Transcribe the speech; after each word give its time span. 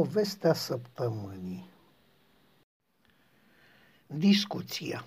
Povestea 0.00 0.52
săptămânii. 0.52 1.70
Discuția. 4.06 5.04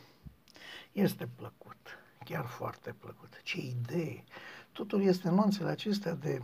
Este 0.92 1.30
plăcut, 1.36 1.78
chiar 2.26 2.46
foarte 2.46 2.96
plăcut. 3.00 3.42
Ce 3.44 3.60
idee! 3.60 4.24
Totul 4.72 5.04
este 5.04 5.30
nuanțele 5.30 5.70
acestea 5.70 6.14
de, 6.14 6.42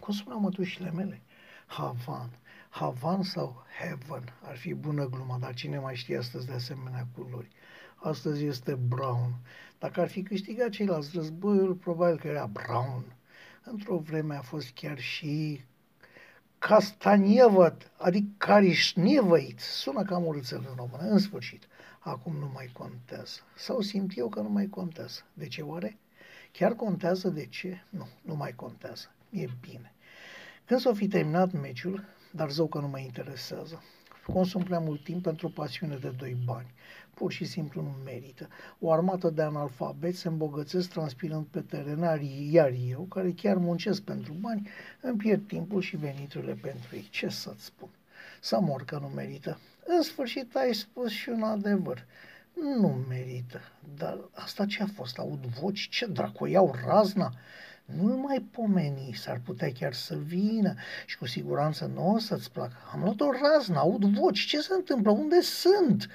cum 0.00 0.14
spuneau 0.14 0.40
mătușile 0.40 0.90
mele, 0.90 1.22
Havan. 1.66 2.38
Havan 2.68 3.22
sau 3.22 3.64
Heaven 3.78 4.32
ar 4.42 4.56
fi 4.56 4.74
bună 4.74 5.08
gluma, 5.08 5.38
dar 5.38 5.54
cine 5.54 5.78
mai 5.78 5.96
știe 5.96 6.16
astăzi 6.16 6.46
de 6.46 6.52
asemenea 6.52 7.06
culori? 7.14 7.48
Astăzi 7.94 8.44
este 8.44 8.74
Brown. 8.74 9.34
Dacă 9.78 10.00
ar 10.00 10.08
fi 10.08 10.22
câștigat 10.22 10.68
ceilalți 10.68 11.10
războiul, 11.14 11.74
probabil 11.74 12.18
că 12.18 12.26
era 12.26 12.46
Brown. 12.46 13.16
Într-o 13.64 13.98
vreme 13.98 14.34
a 14.34 14.42
fost 14.42 14.70
chiar 14.70 14.98
și 14.98 15.64
Castanievăt, 16.60 17.90
adică 17.96 18.28
Carișnievăit, 18.36 19.58
sună 19.60 20.02
cam 20.02 20.26
urâțel 20.26 20.64
în 20.68 20.74
română, 20.76 21.10
în 21.10 21.18
sfârșit. 21.18 21.66
Acum 21.98 22.36
nu 22.36 22.50
mai 22.54 22.70
contează. 22.72 23.40
Sau 23.56 23.80
simt 23.80 24.16
eu 24.16 24.28
că 24.28 24.40
nu 24.40 24.48
mai 24.48 24.66
contează. 24.66 25.20
De 25.32 25.46
ce 25.46 25.62
oare? 25.62 25.98
Chiar 26.52 26.72
contează 26.72 27.28
de 27.28 27.46
ce? 27.46 27.84
Nu, 27.88 28.08
nu 28.22 28.34
mai 28.34 28.54
contează. 28.54 29.10
E 29.30 29.46
bine. 29.60 29.94
Când 30.64 30.80
s-o 30.80 30.94
fi 30.94 31.08
terminat 31.08 31.52
meciul, 31.52 32.04
dar 32.30 32.50
zău 32.50 32.66
că 32.66 32.78
nu 32.78 32.88
mă 32.88 32.98
interesează. 32.98 33.82
Consum 34.26 34.62
prea 34.62 34.78
mult 34.78 35.04
timp 35.04 35.22
pentru 35.22 35.46
o 35.46 35.50
pasiune 35.50 35.96
de 35.96 36.08
doi 36.18 36.36
bani. 36.44 36.72
Pur 37.14 37.32
și 37.32 37.44
simplu 37.44 37.82
nu 37.82 37.94
merită. 38.04 38.48
O 38.78 38.92
armată 38.92 39.30
de 39.30 39.42
analfabet 39.42 40.16
se 40.16 40.28
îmbogățesc 40.28 40.88
transpirând 40.88 41.46
pe 41.46 41.60
teren, 41.60 42.20
iar 42.50 42.72
eu, 42.88 43.00
care 43.02 43.30
chiar 43.30 43.56
muncesc 43.56 44.02
pentru 44.02 44.32
bani, 44.40 44.68
îmi 45.00 45.16
pierd 45.16 45.46
timpul 45.46 45.80
și 45.80 45.96
veniturile 45.96 46.54
pentru 46.54 46.96
ei. 46.96 47.08
Ce 47.10 47.28
să-ți 47.28 47.64
spun? 47.64 47.88
Să 48.40 48.60
mor 48.60 48.84
că 48.84 48.98
nu 48.98 49.06
merită. 49.06 49.58
În 49.86 50.02
sfârșit 50.02 50.56
ai 50.56 50.74
spus 50.74 51.10
și 51.10 51.28
un 51.28 51.42
adevăr. 51.42 52.06
Nu 52.80 53.04
merită. 53.08 53.60
Dar 53.96 54.18
asta 54.32 54.66
ce 54.66 54.82
a 54.82 54.86
fost? 54.86 55.18
Aud 55.18 55.44
voci? 55.44 55.88
Ce 55.88 56.06
dracu, 56.06 56.46
iau 56.46 56.74
razna? 56.86 57.32
Nu 57.96 58.16
mai 58.16 58.46
pomeni, 58.50 59.12
s-ar 59.14 59.40
putea 59.44 59.72
chiar 59.72 59.92
să 59.92 60.16
vină 60.16 60.74
și 61.06 61.18
cu 61.18 61.26
siguranță 61.26 61.90
nu 61.94 62.12
o 62.12 62.18
să-ți 62.18 62.52
placă. 62.52 62.76
Am 62.92 63.02
luat 63.02 63.20
o 63.20 63.30
raznă, 63.30 63.78
aud 63.78 64.04
voci, 64.04 64.40
ce 64.46 64.60
se 64.60 64.74
întâmplă, 64.74 65.10
unde 65.10 65.40
sunt? 65.40 66.08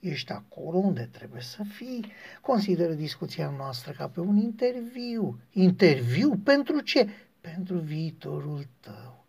Ești 0.00 0.32
acolo 0.32 0.78
unde 0.78 1.08
trebuie 1.12 1.40
să 1.40 1.62
fii. 1.62 2.12
Consideră 2.40 2.92
discuția 2.92 3.54
noastră 3.56 3.92
ca 3.92 4.08
pe 4.08 4.20
un 4.20 4.36
interviu. 4.36 5.38
Interviu 5.52 6.36
pentru 6.44 6.80
ce? 6.80 7.08
Pentru 7.40 7.78
viitorul 7.78 8.66
tău. 8.80 9.24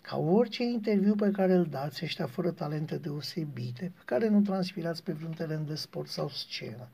Ca 0.00 0.16
orice 0.18 0.62
interviu 0.62 1.14
pe 1.14 1.30
care 1.30 1.52
îl 1.52 1.66
dați 1.66 2.04
ăștia 2.04 2.26
fără 2.26 2.50
talente 2.50 2.96
deosebite, 2.96 3.92
pe 3.94 4.02
care 4.04 4.28
nu 4.28 4.40
transpirați 4.40 5.02
pe 5.02 5.12
vreun 5.12 5.32
teren 5.32 5.66
de 5.66 5.74
sport 5.74 6.08
sau 6.08 6.28
scenă. 6.28 6.88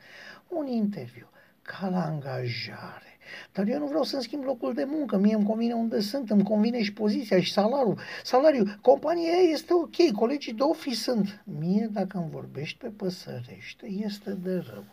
Un 0.48 0.66
interviu 0.66 1.30
ca 1.62 1.88
la 1.88 2.04
angajare. 2.04 3.11
Dar 3.52 3.66
eu 3.68 3.78
nu 3.78 3.86
vreau 3.86 4.02
să-mi 4.02 4.22
schimb 4.22 4.44
locul 4.44 4.74
de 4.74 4.84
muncă, 4.84 5.16
mie 5.16 5.34
îmi 5.34 5.44
convine 5.44 5.72
unde 5.72 6.00
sunt, 6.00 6.30
îmi 6.30 6.42
convine 6.42 6.82
și 6.82 6.92
poziția 6.92 7.40
și 7.40 7.52
salariul. 7.52 7.98
Salariul, 8.24 8.78
compania 8.80 9.32
este 9.52 9.72
ok, 9.74 10.12
colegii 10.16 10.52
de 10.52 10.62
office 10.62 10.96
sunt. 10.96 11.42
Mie, 11.58 11.88
dacă 11.92 12.18
îmi 12.18 12.30
vorbești 12.30 12.78
pe 12.78 12.88
păsărește, 12.88 13.86
este 13.86 14.30
de 14.30 14.64
rău. 14.72 14.84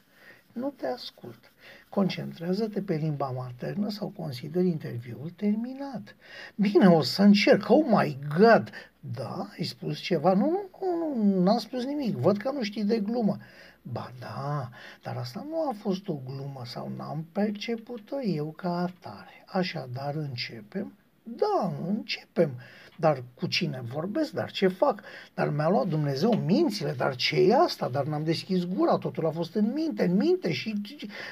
Nu 0.53 0.73
te 0.75 0.87
ascult. 0.87 1.51
Concentrează-te 1.89 2.81
pe 2.81 2.95
limba 2.95 3.29
maternă 3.29 3.89
sau 3.89 4.13
consider 4.17 4.63
interviul 4.63 5.31
terminat. 5.35 6.15
Bine, 6.55 6.87
o 6.87 7.01
să 7.01 7.21
încerc. 7.21 7.69
Oh 7.69 7.85
my 7.87 8.17
God! 8.37 8.71
Da, 8.99 9.49
ai 9.57 9.63
spus 9.63 9.99
ceva? 9.99 10.33
Nu, 10.33 10.49
nu, 10.49 10.69
nu, 10.81 11.23
nu, 11.23 11.41
n-am 11.43 11.57
spus 11.57 11.85
nimic. 11.85 12.15
Văd 12.15 12.37
că 12.37 12.51
nu 12.51 12.63
știi 12.63 12.83
de 12.83 12.99
glumă. 12.99 13.37
Ba 13.81 14.11
da, 14.19 14.69
dar 15.03 15.17
asta 15.17 15.45
nu 15.49 15.67
a 15.69 15.73
fost 15.79 16.07
o 16.07 16.19
glumă 16.25 16.61
sau 16.65 16.91
n-am 16.97 17.25
perceput-o 17.31 18.21
eu 18.21 18.51
ca 18.51 18.77
atare. 18.77 19.43
Așadar 19.45 20.15
începem? 20.15 20.93
Da, 21.23 21.73
începem. 21.87 22.51
Dar 22.97 23.23
cu 23.33 23.47
cine 23.47 23.81
vorbesc? 23.81 24.31
Dar 24.31 24.51
ce 24.51 24.67
fac? 24.67 25.03
Dar 25.33 25.49
mi-a 25.49 25.69
luat 25.69 25.87
Dumnezeu 25.87 26.35
mințile, 26.35 26.91
dar 26.91 27.15
ce 27.15 27.35
e 27.35 27.55
asta? 27.55 27.89
Dar 27.89 28.05
n-am 28.05 28.23
deschis 28.23 28.63
gura, 28.65 28.97
totul 28.97 29.25
a 29.25 29.31
fost 29.31 29.55
în 29.55 29.71
minte, 29.73 30.03
în 30.03 30.15
minte 30.15 30.51
și 30.51 30.73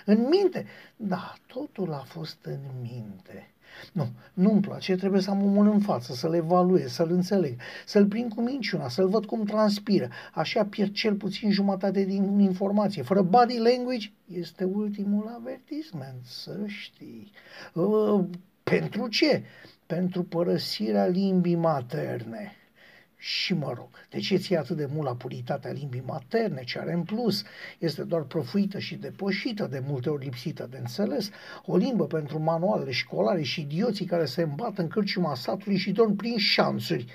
în 0.06 0.28
minte. 0.30 0.66
Da, 0.96 1.34
totul 1.48 1.94
a 1.94 2.04
fost 2.06 2.38
în 2.46 2.60
minte. 2.82 3.52
Nu, 3.94 4.08
nu-mi 4.34 4.62
place, 4.62 4.96
trebuie 4.96 5.22
să 5.22 5.30
am 5.30 5.44
omul 5.44 5.68
în 5.68 5.80
față, 5.80 6.14
să-l 6.14 6.34
evaluez, 6.34 6.92
să-l 6.92 7.12
înțeleg, 7.12 7.60
să-l 7.86 8.06
prind 8.06 8.34
cu 8.34 8.42
minciuna, 8.42 8.90
să-l 8.90 9.08
văd 9.08 9.26
cum 9.26 9.44
transpiră. 9.44 10.10
Așa 10.34 10.66
pierd 10.66 10.94
cel 10.94 11.16
puțin 11.16 11.52
jumătate 11.52 12.04
din 12.04 12.40
informație. 12.40 13.02
Fără 13.04 13.22
body 13.22 13.58
language 13.58 14.12
este 14.26 14.64
ultimul 14.64 15.36
avertisment, 15.40 16.26
să 16.26 16.60
știi. 16.66 17.32
Uh, 17.74 18.26
pentru 18.64 19.08
ce? 19.08 19.44
Pentru 19.86 20.24
părăsirea 20.24 21.06
limbii 21.06 21.56
materne. 21.56 22.52
Și 23.20 23.54
mă 23.54 23.74
rog, 23.76 23.90
de 24.10 24.20
ce 24.20 24.36
ți 24.36 24.56
atât 24.56 24.78
de 24.78 24.88
mult 24.92 25.08
la 25.08 25.16
puritatea 25.16 25.72
limbii 25.72 26.04
materne, 26.06 26.64
ce 26.64 26.80
are 26.80 26.94
în 26.94 27.04
plus? 27.04 27.44
Este 27.80 28.04
doar 28.04 28.22
profuită 28.22 28.80
și 28.80 28.96
depășită, 28.96 29.68
de 29.68 29.84
multe 29.88 30.10
ori 30.10 30.24
lipsită 30.24 30.68
de 30.72 30.78
înțeles, 30.78 31.30
o 31.66 31.78
limbă 31.78 32.06
pentru 32.06 32.40
manualele 32.40 32.92
școlare 32.92 33.42
și 33.42 33.62
idioții 33.62 34.06
care 34.06 34.26
se 34.26 34.42
îmbată 34.42 34.82
în 34.82 34.88
cârciuma 34.88 35.36
satului 35.36 35.78
și 35.78 35.92
dorm 35.92 36.16
prin 36.16 36.38
șanțuri. 36.38 37.06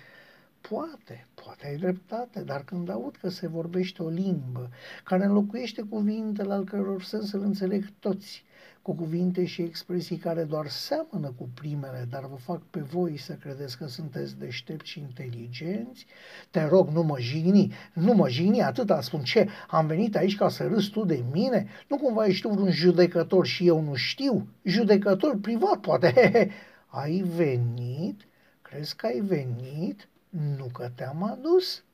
Poate, 0.69 1.27
poate 1.35 1.67
ai 1.67 1.77
dreptate, 1.77 2.43
dar 2.43 2.65
când 2.65 2.91
aud 2.91 3.17
că 3.17 3.29
se 3.29 3.49
vorbește 3.49 4.03
o 4.03 4.09
limbă 4.09 4.71
care 5.05 5.25
înlocuiește 5.25 5.83
cuvintele 5.83 6.53
al 6.53 6.65
căror 6.65 7.03
sens 7.03 7.33
îl 7.33 7.43
înțeleg 7.43 7.85
toți, 7.99 8.45
cu 8.82 8.94
cuvinte 8.94 9.44
și 9.44 9.62
expresii 9.62 10.16
care 10.16 10.44
doar 10.44 10.66
seamănă 10.69 11.32
cu 11.37 11.48
primele, 11.54 12.06
dar 12.10 12.26
vă 12.26 12.37
fac 12.37 12.62
pe 12.70 12.81
voi 12.81 13.16
să 13.16 13.32
credeți 13.32 13.78
că 13.78 13.87
sunteți 13.87 14.38
deștepți 14.38 14.91
și 14.91 15.00
inteligenți, 15.00 16.06
te 16.50 16.65
rog, 16.65 16.88
nu 16.88 17.03
mă 17.03 17.19
jigni, 17.19 17.75
nu 17.93 18.15
mă 18.15 18.28
jigni, 18.28 18.62
atâta 18.62 19.00
spun 19.00 19.22
ce, 19.22 19.48
am 19.69 19.87
venit 19.87 20.16
aici 20.16 20.37
ca 20.37 20.48
să 20.48 20.66
râzi 20.66 20.91
tu 20.91 21.04
de 21.04 21.22
mine? 21.32 21.66
Nu 21.88 21.97
cumva 21.97 22.26
ești 22.26 22.43
tu 22.43 22.48
vreun 22.48 22.70
judecător 22.70 23.47
și 23.47 23.66
eu 23.66 23.81
nu 23.81 23.94
știu? 23.94 24.48
Judecător 24.62 25.38
privat, 25.41 25.81
poate. 25.81 26.50
ai 26.87 27.25
venit? 27.37 28.20
Crezi 28.62 28.97
că 28.97 29.06
ai 29.06 29.20
venit? 29.20 30.09
Nu 30.56 30.66
că 30.72 30.91
te-am 30.94 31.22
adus? 31.22 31.84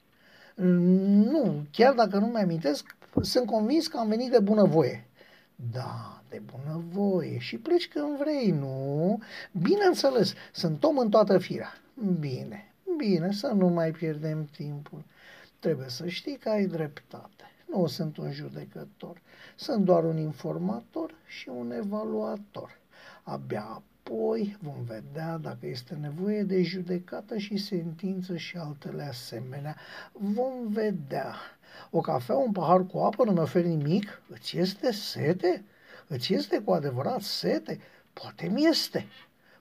Nu, 0.55 1.67
chiar 1.71 1.95
dacă 1.95 2.19
nu 2.19 2.27
mi-amintesc, 2.27 2.97
sunt 3.21 3.47
convins 3.47 3.87
că 3.87 3.99
am 3.99 4.09
venit 4.09 4.31
de 4.31 4.39
bunăvoie. 4.39 5.09
Da, 5.73 6.18
de 6.29 6.43
bunăvoie 6.45 7.39
și 7.39 7.57
pleci 7.57 7.89
când 7.89 8.19
vrei, 8.19 8.51
nu? 8.51 9.19
Bineînțeles, 9.63 10.33
sunt 10.53 10.85
om 10.85 10.99
în 10.99 11.11
toată 11.11 11.39
firea. 11.39 11.73
Bine, 12.21 12.75
bine, 12.97 13.33
să 13.33 13.47
nu 13.47 13.69
mai 13.69 13.91
pierdem 13.91 14.45
timpul. 14.45 15.05
Trebuie 15.59 15.89
să 15.89 16.07
știi 16.07 16.37
că 16.37 16.49
ai 16.49 16.67
dreptate. 16.67 17.45
Nu 17.67 17.87
sunt 17.87 18.17
un 18.17 18.33
judecător, 18.33 19.21
sunt 19.57 19.85
doar 19.85 20.05
un 20.05 20.17
informator 20.19 21.15
și 21.27 21.49
un 21.49 21.71
evaluator. 21.71 22.79
Abia 23.23 23.83
apoi 24.09 24.57
vom 24.61 24.85
vedea 24.85 25.37
dacă 25.37 25.67
este 25.67 25.95
nevoie 25.95 26.43
de 26.43 26.63
judecată 26.63 27.39
și 27.39 27.57
sentință 27.57 28.37
și 28.37 28.57
altele 28.57 29.03
asemenea. 29.03 29.77
Vom 30.13 30.69
vedea. 30.69 31.35
O 31.91 32.01
cafea, 32.01 32.37
un 32.37 32.53
pahar 32.53 32.87
cu 32.87 32.99
apă 32.99 33.25
nu 33.25 33.33
mi 33.33 33.39
oferi 33.39 33.69
nimic? 33.69 34.23
Îți 34.29 34.59
este 34.59 34.93
sete? 34.93 35.65
Îți 36.09 36.35
este 36.35 36.59
cu 36.59 36.73
adevărat 36.73 37.21
sete? 37.21 37.81
Poate 38.13 38.47
mi 38.47 38.67
este. 38.67 39.07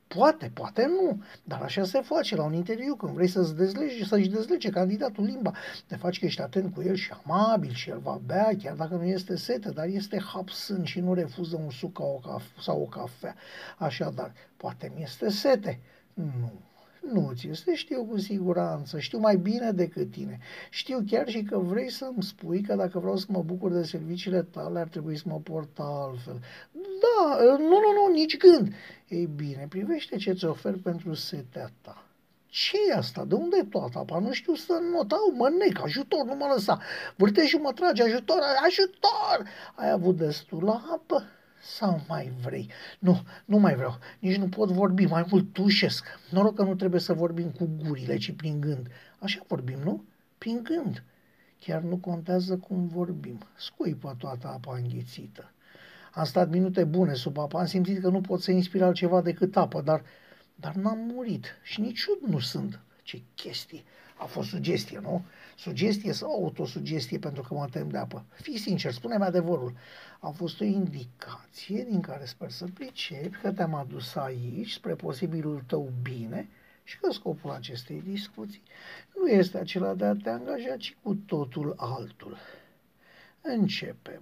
Poate, 0.08 0.52
poate 0.54 0.86
nu, 0.86 1.24
dar 1.44 1.62
așa 1.62 1.84
se 1.84 2.02
face 2.02 2.36
la 2.36 2.44
un 2.44 2.54
interviu 2.54 2.96
când 2.96 3.14
vrei 3.14 3.28
să-ți 3.28 3.56
dezlege, 3.56 4.06
să-și 4.06 4.30
dezlege 4.30 4.70
candidatul 4.70 5.24
limba. 5.24 5.52
Te 5.88 5.96
faci 5.96 6.20
că 6.20 6.26
ești 6.26 6.42
atent 6.42 6.74
cu 6.74 6.82
el 6.82 6.96
și 6.96 7.12
amabil 7.24 7.74
și 7.74 7.90
el 7.90 8.00
va 8.00 8.20
bea, 8.26 8.50
chiar 8.62 8.76
dacă 8.76 8.96
nu 8.96 9.04
este 9.04 9.36
sete, 9.36 9.70
dar 9.70 9.86
este 9.86 10.22
hapsân 10.34 10.84
și 10.84 11.00
nu 11.00 11.14
refuză 11.14 11.56
un 11.56 11.70
suc 11.70 12.00
sau 12.62 12.82
o 12.82 12.86
cafea. 12.86 13.36
Așadar, 13.78 14.34
poate 14.58 14.92
mi 14.96 15.04
este 15.04 15.30
sete. 15.30 15.80
Nu, 16.14 16.52
nu 17.12 17.32
ți 17.36 17.48
este, 17.48 17.76
știu 17.76 18.06
cu 18.06 18.18
siguranță, 18.18 19.00
știu 19.00 19.20
mai 19.20 19.38
bine 19.38 19.72
decât 19.72 20.12
tine. 20.12 20.40
Știu 20.70 21.04
chiar 21.10 21.30
și 21.30 21.44
că 21.44 21.58
vrei 21.58 21.92
să-mi 21.92 22.24
spui 22.24 22.62
că 22.62 22.76
dacă 22.76 23.00
vreau 23.00 23.16
să 23.16 23.26
mă 23.30 23.42
bucur 23.42 23.72
de 23.72 23.84
serviciile 23.84 24.42
tale, 24.42 24.80
ar 24.80 24.88
trebui 24.88 25.18
să 25.18 25.24
mă 25.26 25.40
port 25.40 25.78
altfel. 25.80 26.40
Da, 26.72 27.38
nu, 27.58 27.58
nu, 27.58 27.92
nu, 27.94 28.14
nici 28.14 28.38
gând. 28.38 28.74
Ei 29.08 29.30
bine, 29.36 29.66
privește 29.70 30.18
ce 30.18 30.34
ți 30.34 30.46
ofer 30.46 30.76
pentru 30.84 31.14
setea 31.14 31.72
ta. 31.82 32.04
ce 32.50 32.78
e 32.90 32.98
asta? 32.98 33.26
De 33.26 33.36
unde 33.36 33.58
e 33.58 33.64
toată 33.64 33.98
apa? 33.98 34.20
Nu 34.20 34.32
știu 34.32 34.54
să 34.54 34.74
notau, 34.92 35.34
mă 35.36 35.50
nec, 35.50 35.84
ajutor, 35.84 36.26
nu 36.26 36.36
mă 36.36 36.50
lăsa. 36.54 36.80
Vârtejul 37.16 37.60
mă 37.60 37.72
trage, 37.74 38.04
ajutor, 38.04 38.40
ajutor! 38.66 39.50
Ai 39.76 39.90
avut 39.90 40.18
destul 40.18 40.64
la 40.64 40.84
apă? 40.92 41.24
Sau 41.62 42.02
mai 42.08 42.32
vrei? 42.42 42.70
Nu, 43.00 43.22
nu 43.46 43.58
mai 43.58 43.76
vreau. 43.76 43.98
Nici 44.20 44.38
nu 44.38 44.50
pot 44.50 44.70
vorbi, 44.70 45.06
mai 45.06 45.26
mult 45.30 45.54
tușesc. 45.54 46.06
Noroc 46.32 46.56
că 46.56 46.64
nu 46.64 46.76
trebuie 46.76 47.00
să 47.00 47.14
vorbim 47.14 47.52
cu 47.52 47.70
gurile, 47.84 48.18
ci 48.18 48.32
prin 48.32 48.60
gând. 48.60 48.88
Așa 49.20 49.40
vorbim, 49.48 49.80
nu? 49.84 50.04
Prin 50.38 50.64
gând. 50.64 51.04
Chiar 51.60 51.82
nu 51.82 51.98
contează 51.98 52.58
cum 52.58 52.88
vorbim. 52.88 53.40
Scuipă 53.58 54.16
toată 54.20 54.48
apa 54.48 54.78
înghițită. 54.78 55.52
Am 56.14 56.24
stat 56.24 56.50
minute 56.50 56.84
bune 56.84 57.14
sub 57.14 57.38
apă, 57.38 57.58
am 57.58 57.66
simțit 57.66 58.02
că 58.02 58.10
nu 58.10 58.22
pot 58.22 58.42
să 58.42 58.52
inspir 58.52 58.84
altceva 58.84 59.22
decât 59.22 59.58
apă, 59.58 59.82
dar, 59.82 60.04
dar 60.56 60.74
n-am 60.76 60.98
murit 61.14 61.46
și 61.64 61.82
nici 61.82 62.06
nu 62.28 62.40
sunt. 62.40 62.80
Ce 63.04 63.22
chestie! 63.36 63.84
A 64.18 64.26
fost 64.26 64.50
sugestie, 64.50 65.00
nu? 65.00 65.26
Sugestie 65.58 66.14
sau 66.14 66.32
autosugestie 66.32 67.20
pentru 67.20 67.42
că 67.42 67.54
mă 67.54 67.68
tem 67.72 67.90
de 67.90 67.98
apă? 67.98 68.26
Fii 68.42 68.58
sincer, 68.58 68.92
spune-mi 68.92 69.24
adevărul. 69.24 69.74
A 70.20 70.30
fost 70.30 70.62
o 70.62 70.64
indicație 70.64 71.84
din 71.90 72.02
care 72.02 72.26
sper 72.26 72.50
să 72.50 72.66
pricepi 72.74 73.38
că 73.42 73.52
te-am 73.52 73.74
adus 73.74 74.16
aici 74.16 74.72
spre 74.72 74.94
posibilul 74.94 75.64
tău 75.68 75.92
bine 76.02 76.48
și 76.84 77.00
că 77.00 77.12
scopul 77.12 77.52
acestei 77.52 78.02
discuții 78.06 78.62
nu 79.16 79.28
este 79.28 79.58
acela 79.58 79.94
de 79.94 80.06
a 80.06 80.14
te 80.14 80.30
angaja, 80.30 80.76
ci 80.78 80.98
cu 81.02 81.14
totul 81.14 81.74
altul. 81.78 82.38
Începem. 83.42 84.22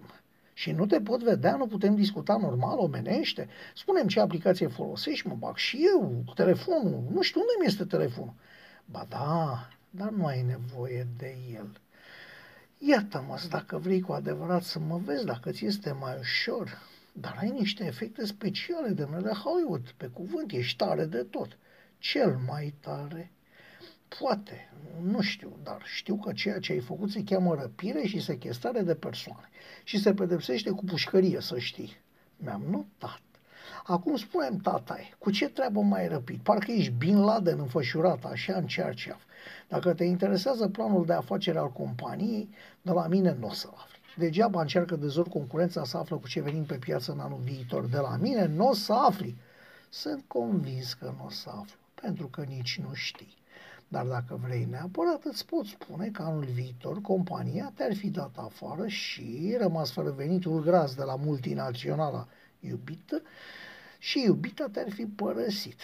Și 0.54 0.72
nu 0.72 0.86
te 0.86 1.02
pot 1.02 1.24
vedea, 1.24 1.56
nu 1.56 1.68
putem 1.68 1.96
discuta 1.96 2.38
normal, 2.38 2.78
omenește. 2.78 3.48
Spunem 3.76 4.08
ce 4.08 4.20
aplicație 4.20 4.68
folosești, 4.68 5.28
mă 5.28 5.36
bag 5.36 5.56
și 5.58 5.86
eu, 5.94 6.24
telefonul. 6.36 7.04
Nu 7.12 7.22
știu 7.22 7.40
unde 7.40 7.52
mi 7.60 7.66
este 7.66 7.86
telefonul. 7.86 8.34
Ba 8.86 9.06
da, 9.10 9.68
dar 9.96 10.10
nu 10.10 10.26
ai 10.26 10.42
nevoie 10.42 11.08
de 11.18 11.36
el. 11.54 11.82
Iată-mă, 12.78 13.40
dacă 13.50 13.78
vrei 13.78 14.02
cu 14.02 14.12
adevărat 14.12 14.64
să 14.64 14.80
mă 14.80 14.98
vezi, 14.98 15.26
dacă 15.26 15.52
ți 15.52 15.66
este 15.66 15.92
mai 15.92 16.18
ușor, 16.20 16.82
dar 17.14 17.38
ai 17.40 17.50
niște 17.50 17.86
efecte 17.86 18.26
speciale 18.26 18.90
de 18.90 19.08
de 19.22 19.30
Hollywood, 19.30 19.94
pe 19.98 20.08
cuvânt, 20.08 20.52
ești 20.52 20.78
tare 20.78 21.06
de 21.06 21.24
tot. 21.24 21.58
Cel 21.98 22.40
mai 22.48 22.74
tare. 22.80 23.32
Poate, 24.20 24.72
nu 25.02 25.22
știu, 25.22 25.60
dar 25.64 25.82
știu 25.86 26.16
că 26.16 26.34
ceea 26.34 26.60
ce 26.60 26.72
ai 26.72 26.80
făcut 26.80 27.12
se 27.12 27.24
cheamă 27.24 27.56
răpire 27.56 28.06
și 28.06 28.22
sequestrare 28.22 28.82
de 28.82 28.96
persoane 28.96 29.50
și 29.84 30.02
se 30.02 30.14
pedepsește 30.14 30.70
cu 30.70 30.86
pușcărie, 30.86 31.42
să 31.42 31.60
știi. 31.60 31.98
Mi-am 32.38 32.64
notat. 32.70 33.22
Acum 33.84 34.16
spunem, 34.16 34.58
tatai, 34.58 35.14
cu 35.18 35.32
ce 35.32 35.50
treabă 35.50 35.82
mai 35.82 36.08
răpit? 36.08 36.42
Parcă 36.42 36.72
ești 36.72 36.92
Bin 36.92 37.20
Laden 37.20 37.60
înfășurat 37.60 38.26
așa 38.26 38.56
în 38.56 38.68
cerceaf. 38.68 39.22
Dacă 39.68 39.94
te 39.94 40.04
interesează 40.04 40.68
planul 40.68 41.06
de 41.06 41.14
afacere 41.14 41.58
al 41.58 41.72
companiei, 41.72 42.50
de 42.82 42.92
la 42.92 43.08
mine 43.08 43.36
nu 43.40 43.48
o 43.48 43.52
să 43.52 43.70
afli. 43.74 44.00
Degeaba 44.18 44.62
încearcă 44.62 44.96
de 44.96 45.08
zor 45.08 45.28
concurența 45.28 45.84
să 45.84 45.98
află 45.98 46.18
cu 46.18 46.28
ce 46.28 46.42
venim 46.42 46.64
pe 46.64 46.76
piață 46.76 47.12
în 47.12 47.20
anul 47.20 47.40
viitor. 47.44 47.86
De 47.86 47.98
la 47.98 48.18
mine 48.18 48.46
nu 48.46 48.68
o 48.68 48.74
să 48.74 48.94
afli. 48.94 49.36
Sunt 49.90 50.24
convins 50.28 50.94
că 50.94 51.14
nu 51.18 51.26
o 51.26 51.30
să 51.30 51.50
aflu, 51.50 51.80
pentru 52.02 52.28
că 52.28 52.44
nici 52.48 52.80
nu 52.88 52.94
știi. 52.94 53.38
Dar 53.88 54.06
dacă 54.06 54.40
vrei 54.44 54.68
neapărat, 54.70 55.24
îți 55.24 55.46
pot 55.46 55.66
spune 55.66 56.08
că 56.08 56.22
anul 56.22 56.44
viitor 56.44 57.02
compania 57.02 57.72
te-ar 57.76 57.96
fi 57.96 58.10
dat 58.10 58.32
afară 58.36 58.88
și 58.88 59.56
rămas 59.60 59.92
fără 59.92 60.10
venitul 60.10 60.64
gras 60.64 60.96
de 60.96 61.04
la 61.04 61.16
multinaționala 61.16 62.28
iubită 62.60 63.22
și 64.06 64.22
iubita 64.22 64.68
te-ar 64.72 64.92
fi 64.92 65.06
părăsit. 65.06 65.82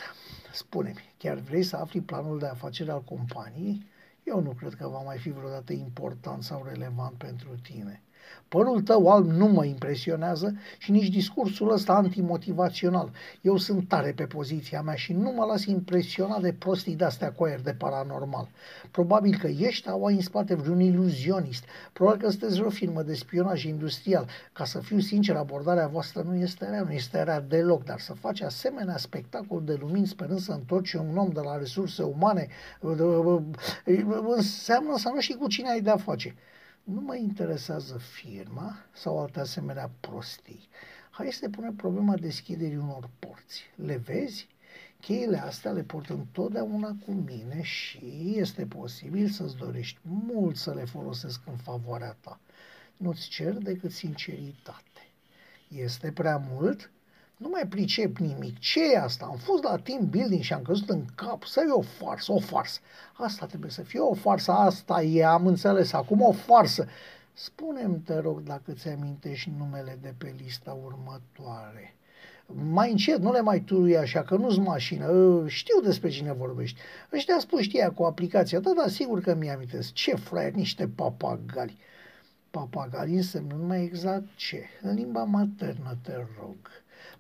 Spune-mi, 0.54 1.14
chiar 1.18 1.38
vrei 1.38 1.64
să 1.64 1.76
afli 1.76 2.02
planul 2.02 2.40
de 2.40 2.46
afacere 2.46 2.92
al 2.92 3.04
companiei? 3.04 3.86
Eu 4.24 4.42
nu 4.42 4.52
cred 4.52 4.74
că 4.74 4.88
va 4.88 5.02
mai 5.02 5.18
fi 5.18 5.30
vreodată 5.30 5.74
important 5.74 6.44
sau 6.44 6.64
relevant 6.64 7.18
pentru 7.18 7.50
tine. 7.62 8.02
Părul 8.48 8.82
tău 8.82 9.12
alb 9.12 9.30
nu 9.30 9.48
mă 9.48 9.66
impresionează 9.66 10.56
și 10.78 10.92
nici 10.92 11.08
discursul 11.08 11.72
ăsta 11.72 11.94
antimotivațional. 11.94 13.12
Eu 13.42 13.58
sunt 13.58 13.88
tare 13.88 14.12
pe 14.12 14.24
poziția 14.24 14.82
mea 14.82 14.96
și 14.96 15.14
nu 15.14 15.32
mă 15.32 15.46
las 15.46 15.66
impresionat 15.66 16.42
de 16.42 16.54
prostii 16.54 16.96
de-astea 16.96 17.32
cu 17.32 17.44
aer 17.44 17.62
de 17.62 17.74
paranormal. 17.74 18.50
Probabil 18.92 19.38
că 19.38 19.48
ești 19.48 19.86
sau 19.88 20.06
ai 20.06 20.14
în 20.14 20.22
spate 20.22 20.56
vreun 20.56 20.80
iluzionist. 20.80 21.64
Probabil 21.94 22.22
că 22.22 22.30
sunteți 22.30 22.62
o 22.62 22.70
firmă 22.70 23.02
de 23.02 23.14
spionaj 23.14 23.64
industrial. 23.64 24.28
Ca 24.54 24.66
să 24.66 24.80
fiu 24.80 25.00
sincer, 25.00 25.36
abordarea 25.36 25.88
voastră 25.88 26.22
nu 26.22 26.36
este 26.36 26.66
rea, 26.70 26.82
nu 26.82 26.92
este 26.92 27.24
rea 27.24 27.40
deloc, 27.40 27.84
dar 27.84 28.00
să 28.00 28.14
faci 28.14 28.42
asemenea 28.42 28.98
spectacol 28.98 29.62
de 29.66 29.78
lumini 29.80 30.08
sperând 30.08 30.40
să 30.40 30.52
întorci 30.52 30.94
un 30.94 31.18
om 31.18 31.30
de 31.30 31.40
la 31.40 31.58
resurse 31.58 32.04
umane 32.04 32.48
înseamnă 34.36 34.98
să 34.98 35.12
nu 35.14 35.20
știi 35.20 35.36
cu 35.36 35.48
cine 35.48 35.70
ai 35.70 35.82
de-a 35.82 35.98
face 35.98 36.36
nu 36.84 37.02
mă 37.02 37.16
interesează 37.16 37.98
firma 37.98 38.76
sau 38.94 39.20
alte 39.20 39.40
asemenea 39.40 39.92
prostii. 40.00 40.68
Hai 41.12 41.32
să 41.32 41.50
punem 41.50 41.76
problema 41.76 42.16
deschiderii 42.16 42.78
unor 42.78 43.10
porți. 43.20 43.64
Le 43.76 43.96
vezi? 43.98 44.48
Cheile 45.00 45.38
astea 45.38 45.72
le 45.72 45.84
port 45.84 46.10
întotdeauna 46.10 46.96
cu 47.06 47.12
mine 47.12 47.62
și 47.62 48.34
este 48.36 48.66
posibil 48.66 49.30
să-ți 49.30 49.56
dorești 49.56 50.00
mult 50.02 50.56
să 50.58 50.74
le 50.74 50.86
folosesc 50.86 51.42
în 51.46 51.56
favoarea 51.58 52.18
ta. 52.22 52.40
Nu-ți 52.98 53.28
cer 53.28 53.54
decât 53.54 53.92
sinceritate. 53.92 55.12
Este 55.68 56.12
prea 56.12 56.38
mult? 56.38 56.92
Nu 57.42 57.50
mai 57.50 57.68
pricep 57.70 58.18
nimic. 58.18 58.60
Ce 58.60 58.92
e 58.94 58.98
asta? 58.98 59.26
Am 59.26 59.38
fost 59.38 59.64
la 59.64 59.78
team 59.78 60.10
building 60.10 60.42
și 60.42 60.54
am 60.54 60.62
căzut 60.62 60.90
în 60.90 61.06
cap 61.16 61.44
să 61.44 61.64
e 61.68 61.72
o 61.72 61.82
farsă, 61.82 62.32
o 62.32 62.40
farsă. 62.40 62.80
Asta 63.14 63.46
trebuie 63.46 63.72
să 63.72 63.82
fie 63.82 64.00
o 64.00 64.14
farsă, 64.14 64.52
asta 64.52 65.02
e, 65.02 65.26
am 65.26 65.48
înțeles, 65.48 65.94
acum 65.94 66.22
o 66.22 66.32
farsă. 66.32 66.88
Spune-mi, 67.34 68.00
te 68.06 68.18
rog, 68.20 68.42
dacă 68.42 68.72
ți 68.72 68.88
amintești 68.88 69.52
numele 69.58 69.98
de 70.02 70.14
pe 70.18 70.36
lista 70.38 70.78
următoare. 70.84 71.96
Mai 72.72 72.92
încet, 72.92 73.18
nu 73.20 73.32
le 73.32 73.42
mai 73.42 73.60
turui 73.60 73.98
așa, 73.98 74.24
că 74.24 74.36
nu-s 74.36 74.58
mașină. 74.58 75.08
Ă, 75.08 75.48
știu 75.48 75.80
despre 75.84 76.10
cine 76.10 76.34
vorbești. 76.34 76.80
Ăștia 77.14 77.40
spus 77.40 77.62
știa 77.62 77.92
cu 77.92 78.04
aplicația. 78.04 78.60
Da, 78.60 78.72
da, 78.76 78.88
sigur 78.88 79.22
că 79.22 79.36
mi-amintesc. 79.36 79.94
Ce 79.94 80.16
fraier, 80.16 80.54
niște 80.54 80.88
papagali. 80.88 81.78
Papagali 82.52 83.16
înseamnă 83.16 83.56
numai 83.56 83.84
exact 83.84 84.28
ce? 84.36 84.64
În 84.82 84.94
limba 84.94 85.24
maternă, 85.24 85.98
te 86.02 86.14
rog. 86.40 86.58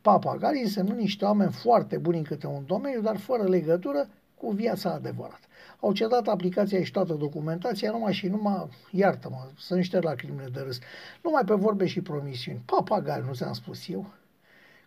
Papagali 0.01 0.62
însemnând 0.62 1.00
niște 1.00 1.25
oameni 1.25 1.51
foarte 1.51 1.98
buni 1.98 2.18
în 2.18 2.24
câte 2.24 2.48
un 2.48 2.63
domeniu, 2.66 3.01
dar 3.01 3.18
fără 3.18 3.44
legătură 3.44 4.07
cu 4.36 4.51
viața 4.51 4.92
adevărată. 4.92 5.45
Au 5.80 5.92
cedat 5.94 6.28
aplicația 6.28 6.83
și 6.83 6.92
toată 6.92 7.13
documentația, 7.13 7.92
numai 7.92 8.13
și 8.13 8.28
numai, 8.28 8.69
iartă-mă, 8.92 9.48
să 9.57 9.81
șterg 9.81 10.04
la 10.04 10.13
crimine 10.13 10.48
de 10.54 10.60
râs, 10.60 10.80
numai 11.24 11.44
pe 11.45 11.54
vorbe 11.54 11.86
și 11.86 12.01
promisiuni. 12.01 12.62
Papagali, 12.66 13.25
nu 13.25 13.33
ți-am 13.33 13.54
spus 13.54 13.88
eu? 13.88 14.13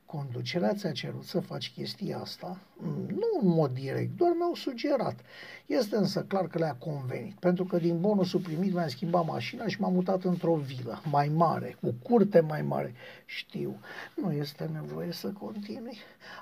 Conducerea 0.07 0.75
ți-a 0.75 0.93
cerut 0.93 1.25
să 1.25 1.41
faci 1.41 1.71
chestia 1.71 2.19
asta? 2.19 2.59
Mm, 2.77 3.07
nu 3.09 3.41
în 3.41 3.49
mod 3.49 3.71
direct, 3.75 4.17
doar 4.17 4.33
mi-au 4.37 4.55
sugerat. 4.55 5.21
Este 5.67 5.97
însă 5.97 6.23
clar 6.23 6.47
că 6.47 6.59
le-a 6.59 6.75
convenit, 6.75 7.35
pentru 7.39 7.65
că 7.65 7.79
din 7.79 8.01
bonusul 8.01 8.41
primit 8.41 8.73
mi-am 8.73 8.89
schimbat 8.89 9.27
mașina 9.27 9.67
și 9.67 9.81
m-am 9.81 9.93
mutat 9.93 10.25
într-o 10.25 10.55
vilă 10.55 11.03
mai 11.11 11.29
mare, 11.29 11.77
cu 11.81 11.95
curte 12.03 12.41
mai 12.41 12.63
mare. 12.63 12.95
Știu, 13.25 13.81
nu 14.15 14.33
este 14.33 14.71
nevoie 14.73 15.13
să 15.13 15.29
continui. 15.29 15.97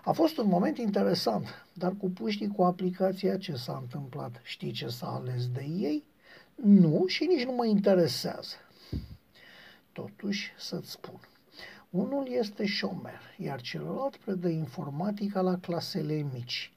A 0.04 0.12
fost 0.12 0.38
un 0.38 0.48
moment 0.48 0.78
interesant, 0.78 1.66
dar 1.72 1.92
cu 1.98 2.10
puștii 2.10 2.48
cu 2.48 2.62
aplicația 2.62 3.36
ce 3.36 3.54
s-a 3.54 3.78
întâmplat? 3.80 4.40
Știi 4.42 4.72
ce 4.72 4.88
s-a 4.88 5.06
ales 5.06 5.48
de 5.48 5.64
ei? 5.78 6.04
Nu 6.54 7.06
și 7.06 7.24
nici 7.24 7.44
nu 7.44 7.52
mă 7.52 7.66
interesează. 7.66 8.54
Totuși, 9.92 10.52
să-ți 10.58 10.90
spun, 10.90 11.20
unul 11.92 12.26
este 12.30 12.66
șomer, 12.66 13.20
iar 13.36 13.60
celălalt 13.60 14.16
predă 14.16 14.48
informatica 14.48 15.40
la 15.40 15.58
clasele 15.58 16.26
mici. 16.32 16.72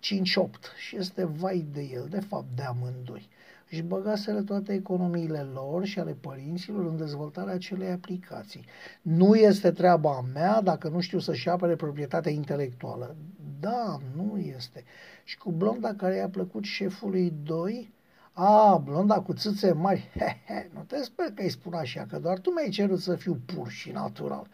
5-8 0.00 0.48
și 0.76 0.96
este 0.96 1.24
vai 1.24 1.66
de 1.72 1.80
el, 1.80 2.06
de 2.10 2.20
fapt 2.20 2.46
de 2.54 2.62
amândoi. 2.62 3.28
Își 3.70 3.82
băgaseră 3.82 4.42
toate 4.42 4.72
economiile 4.72 5.40
lor 5.40 5.84
și 5.84 5.98
ale 5.98 6.12
părinților 6.12 6.86
în 6.86 6.96
dezvoltarea 6.96 7.54
acelei 7.54 7.90
aplicații. 7.90 8.64
Nu 9.02 9.34
este 9.34 9.70
treaba 9.70 10.20
mea 10.32 10.60
dacă 10.60 10.88
nu 10.88 11.00
știu 11.00 11.18
să-și 11.18 11.48
apere 11.48 11.76
proprietatea 11.76 12.32
intelectuală. 12.32 13.16
Da, 13.60 14.00
nu 14.16 14.38
este. 14.38 14.84
Și 15.24 15.38
cu 15.38 15.50
blonda 15.50 15.94
care 15.94 16.14
i-a 16.14 16.28
plăcut 16.28 16.64
șefului 16.64 17.32
2, 17.42 17.94
a, 18.38 18.76
blonda 18.84 19.20
cu 19.20 19.32
țâțe 19.32 19.72
mari, 19.72 20.10
he, 20.18 20.36
he, 20.46 20.70
nu 20.74 20.80
te 20.80 21.02
sper 21.02 21.26
că 21.34 21.42
îi 21.42 21.48
spun 21.48 21.74
așa, 21.74 22.06
că 22.08 22.18
doar 22.18 22.38
tu 22.38 22.50
mi-ai 22.50 22.68
cerut 22.68 23.00
să 23.00 23.14
fiu 23.14 23.40
pur 23.54 23.68
și 23.68 23.90
natural. 23.90 24.46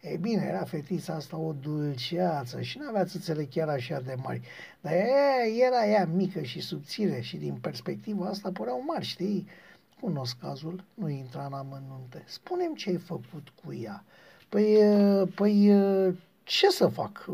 Ei 0.00 0.16
bine, 0.16 0.44
era 0.48 0.64
fetița 0.64 1.14
asta 1.14 1.36
o 1.36 1.52
dulceață 1.52 2.60
și 2.60 2.78
nu 2.78 2.88
avea 2.88 3.04
țâțele 3.04 3.44
chiar 3.44 3.68
așa 3.68 4.00
de 4.00 4.14
mari. 4.22 4.40
Dar 4.80 4.92
ea, 4.92 5.66
era 5.66 5.86
ea 5.86 6.06
mică 6.06 6.42
și 6.42 6.60
subțire 6.60 7.20
și 7.20 7.36
din 7.36 7.54
perspectiva 7.54 8.26
asta 8.26 8.50
păreau 8.52 8.82
mari, 8.86 9.04
știi? 9.04 9.46
Cunosc 10.00 10.36
cazul, 10.40 10.84
nu 10.94 11.08
intra 11.08 11.44
în 11.46 11.52
amănunte. 11.52 12.22
Spune-mi 12.26 12.76
ce 12.76 12.90
ai 12.90 12.96
făcut 12.96 13.52
cu 13.64 13.74
ea. 13.74 14.04
Păi, 14.48 14.78
păi, 15.34 15.72
ce 16.46 16.68
să 16.70 16.86
fac? 16.86 17.26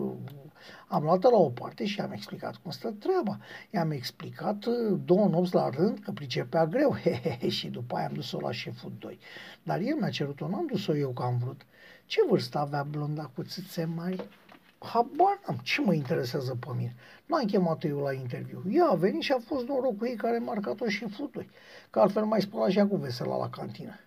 Am 0.88 1.02
luat 1.02 1.23
la 1.23 1.37
o 1.37 1.50
parte 1.50 1.87
și 1.87 2.00
am 2.00 2.12
explicat 2.12 2.57
cum 2.57 2.71
stă 2.71 2.90
treaba. 2.90 3.38
I-am 3.71 3.90
explicat 3.90 4.64
uh, 4.64 5.00
două 5.04 5.28
nopți 5.28 5.54
la 5.54 5.69
rând 5.69 5.99
că 5.99 6.11
pricepea 6.11 6.66
greu. 6.66 6.97
Hehehe, 7.02 7.49
și 7.49 7.69
după 7.69 7.97
aia 7.97 8.07
am 8.07 8.12
dus-o 8.12 8.40
la 8.40 8.52
șeful 8.52 8.92
2. 8.99 9.19
Dar 9.62 9.81
el 9.81 9.97
mi-a 10.00 10.11
cerut-o, 10.11 10.49
n-am 10.49 10.66
dus-o 10.66 10.97
eu 10.97 11.11
că 11.11 11.23
am 11.23 11.38
vrut. 11.38 11.61
Ce 12.07 12.21
vârstă 12.28 12.59
avea 12.59 12.83
blonda 12.83 13.31
cu 13.35 13.42
țâțe 13.42 13.85
mari? 13.85 14.28
Habar 14.78 15.40
n-am, 15.47 15.61
ce 15.62 15.81
mă 15.81 15.95
interesează 15.95 16.57
pe 16.61 16.69
mine? 16.76 16.95
N-am 17.26 17.45
chemat 17.45 17.85
eu 17.85 17.99
la 17.99 18.12
interviu. 18.12 18.62
Ea 18.71 18.87
a 18.90 18.95
venit 18.95 19.23
și 19.23 19.33
a 19.33 19.38
fost 19.38 19.66
noroc 19.66 19.99
cu 19.99 20.07
ei 20.07 20.16
care 20.16 20.37
a 20.37 20.40
marcat-o 20.40 20.88
și 20.88 21.09
futui. 21.09 21.50
Că 21.90 22.00
altfel 22.00 22.25
mai 22.25 22.40
spăla 22.40 22.69
și 22.69 22.87
cu 22.87 22.97
vesela 22.97 23.37
la 23.37 23.50
cantină. 23.50 23.99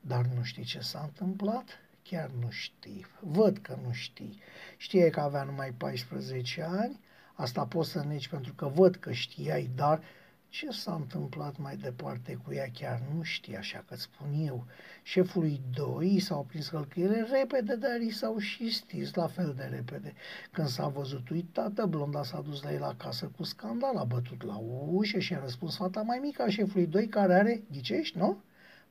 Dar 0.00 0.24
nu 0.36 0.42
știi 0.42 0.64
ce 0.64 0.80
s-a 0.80 1.00
întâmplat? 1.04 1.81
Chiar 2.02 2.30
nu 2.40 2.50
știi. 2.50 3.06
Văd 3.20 3.58
că 3.58 3.78
nu 3.86 3.92
știi. 3.92 4.40
Știai 4.76 5.10
că 5.10 5.20
avea 5.20 5.42
numai 5.42 5.72
14 5.72 6.62
ani? 6.62 7.00
Asta 7.34 7.66
poți 7.66 7.90
să 7.90 8.04
negi 8.08 8.28
pentru 8.28 8.54
că 8.54 8.66
văd 8.66 8.96
că 8.96 9.12
știai, 9.12 9.70
dar 9.74 10.02
ce 10.48 10.70
s-a 10.70 10.94
întâmplat 10.94 11.58
mai 11.58 11.76
departe 11.76 12.34
cu 12.44 12.52
ea 12.52 12.66
chiar 12.72 13.02
nu 13.14 13.22
știi, 13.22 13.56
așa 13.56 13.84
că 13.88 13.96
spun 13.96 14.32
eu. 14.46 14.66
Șefului 15.02 15.60
doi 15.74 16.20
s-au 16.20 16.44
prins 16.48 16.68
călcâiele 16.68 17.26
repede, 17.30 17.76
dar 17.76 18.00
i 18.00 18.10
s-au 18.10 18.38
și 18.38 18.72
stins 18.72 19.14
la 19.14 19.26
fel 19.26 19.54
de 19.56 19.64
repede. 19.64 20.14
Când 20.50 20.68
s-a 20.68 20.88
văzut 20.88 21.28
uitată, 21.28 21.86
blonda 21.86 22.22
s-a 22.22 22.40
dus 22.40 22.62
la 22.62 22.72
el 22.72 22.82
acasă 22.82 23.30
cu 23.36 23.42
scandal, 23.42 23.96
a 23.96 24.04
bătut 24.04 24.42
la 24.42 24.56
ușă 24.90 25.18
și 25.18 25.34
a 25.34 25.40
răspuns 25.40 25.76
fata 25.76 26.02
mai 26.02 26.18
mică 26.22 26.42
a 26.42 26.48
șefului 26.48 26.86
doi 26.86 27.06
care 27.08 27.34
are, 27.34 27.62
ghicești, 27.70 28.18
nu? 28.18 28.42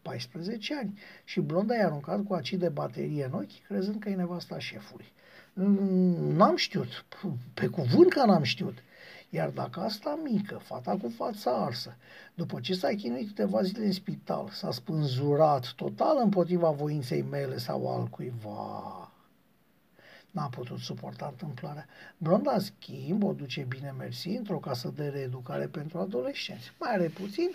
14 0.02 0.76
ani. 0.76 1.00
Și 1.24 1.40
blonda 1.40 1.76
i-a 1.76 1.86
aruncat 1.86 2.24
cu 2.24 2.34
acid 2.34 2.60
de 2.60 2.70
baterie 2.70 3.26
în 3.26 3.34
ochi, 3.34 3.66
crezând 3.68 4.00
că 4.00 4.10
e 4.10 4.16
nevasta 4.16 4.60
șefului. 4.60 5.12
N-am 6.34 6.56
știut, 6.56 7.06
pe 7.54 7.68
cuvânt 7.68 8.14
că 8.14 8.26
n-am 8.26 8.44
știut. 8.44 8.78
Iar 9.30 9.50
dacă 9.50 9.80
asta 9.80 10.20
mică, 10.24 10.56
fata 10.64 10.98
cu 11.02 11.10
fața 11.10 11.52
arsă, 11.52 11.96
după 12.34 12.60
ce 12.60 12.74
s-a 12.74 12.88
chinuit 12.88 13.28
câteva 13.28 13.62
zile 13.62 13.86
în 13.86 13.92
spital, 13.92 14.50
s-a 14.50 14.72
spânzurat 14.72 15.74
total 15.76 16.20
împotriva 16.24 16.70
voinței 16.70 17.22
mele 17.22 17.58
sau 17.58 17.96
al 17.96 18.08
cuiva, 18.08 19.12
n-a 20.32 20.48
putut 20.48 20.80
suporta 20.80 21.28
întâmplarea. 21.30 21.86
Blonda, 22.18 22.54
în 22.54 22.60
schimb, 22.60 23.24
o 23.24 23.34
duce 23.34 23.62
bine 23.62 23.94
mersi 23.98 24.30
într-o 24.30 24.58
casă 24.58 24.94
de 24.96 25.08
reeducare 25.08 25.66
pentru 25.66 25.98
adolescenți. 25.98 26.72
Mai 26.80 26.94
are 26.94 27.08
puțin 27.08 27.50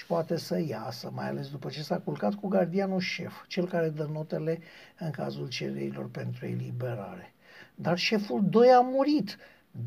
și 0.00 0.06
poate 0.06 0.36
să 0.36 0.60
iasă, 0.60 1.10
mai 1.14 1.28
ales 1.28 1.50
după 1.50 1.68
ce 1.68 1.82
s-a 1.82 1.98
culcat 1.98 2.34
cu 2.34 2.48
gardianul 2.48 3.00
șef, 3.00 3.32
cel 3.46 3.68
care 3.68 3.88
dă 3.88 4.08
notele 4.12 4.58
în 4.98 5.10
cazul 5.10 5.48
cererilor 5.48 6.10
pentru 6.10 6.46
eliberare. 6.46 7.34
Dar 7.74 7.98
șeful 7.98 8.48
2 8.48 8.68
a 8.68 8.80
murit. 8.80 9.36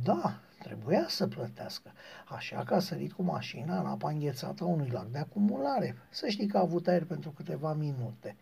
Da, 0.04 0.40
Trebuia 0.64 1.06
să 1.08 1.28
plătească, 1.28 1.92
așa 2.28 2.64
că 2.64 2.74
a 2.74 2.80
sărit 2.80 3.12
cu 3.14 3.24
mașina 3.24 3.80
în 3.80 3.86
apa 3.86 4.10
înghețată 4.10 4.64
a 4.64 4.68
unui 4.68 4.90
lac 4.90 5.08
de 5.08 5.18
acumulare. 5.18 5.98
Să 6.10 6.28
știi 6.28 6.48
că 6.48 6.58
a 6.58 6.62
avut 6.62 6.88
aer 6.88 7.06
pentru 7.06 7.32
câteva 7.32 7.74
minute, 7.74 8.36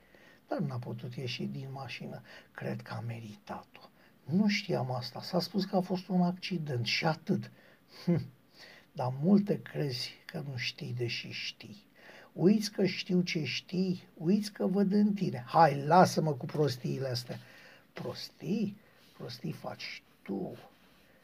dar 0.47 0.59
n-a 0.59 0.77
putut 0.77 1.15
ieși 1.15 1.43
din 1.43 1.67
mașină. 1.71 2.21
Cred 2.51 2.81
că 2.81 2.93
a 2.93 3.03
meritat-o. 3.07 3.89
Nu 4.23 4.47
știam 4.47 4.91
asta, 4.91 5.21
s-a 5.21 5.39
spus 5.39 5.65
că 5.65 5.75
a 5.75 5.81
fost 5.81 6.07
un 6.07 6.21
accident 6.21 6.85
și 6.85 7.05
atât. 7.05 7.51
Hm. 8.05 8.21
Dar 8.91 9.13
multe 9.21 9.61
crezi 9.61 10.20
că 10.31 10.43
nu 10.51 10.57
știi, 10.57 10.93
deși 10.97 11.29
știi. 11.29 11.83
Uiți 12.33 12.71
că 12.71 12.85
știu 12.85 13.21
ce 13.21 13.43
știi, 13.43 14.03
uiți 14.17 14.51
că 14.51 14.65
văd 14.65 14.91
în 14.91 15.13
tine. 15.13 15.43
Hai, 15.47 15.83
lasă-mă 15.85 16.33
cu 16.33 16.45
prostiile 16.45 17.07
astea. 17.07 17.39
Prostii? 17.93 18.77
Prostii 19.17 19.51
faci 19.51 20.01
tu 20.23 20.57